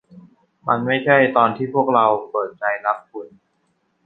[0.67, 3.27] มันไม่ใช่ตอนที่พวกเราเปิดใจรับคุณ